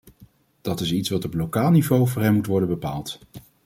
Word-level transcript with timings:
Dat 0.61 0.79
is 0.79 0.91
iets 0.91 1.09
wat 1.09 1.25
op 1.25 1.33
lokaal 1.33 1.71
niveau 1.71 2.07
voor 2.07 2.21
hen 2.21 2.33
moet 2.33 2.45
worden 2.45 2.69
bepaald. 2.69 3.19